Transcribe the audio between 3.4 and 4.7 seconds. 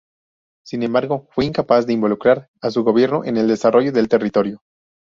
desarrollo del territorio.